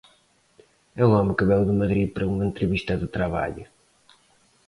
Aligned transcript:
É 1.01 1.03
un 1.07 1.11
home 1.17 1.37
que 1.37 1.47
veu 1.51 1.61
de 1.65 1.73
Madrid 1.81 2.07
para 2.11 2.29
unha 2.33 2.47
entrevista 2.51 2.93
de 3.01 3.07
traballo. 3.15 3.65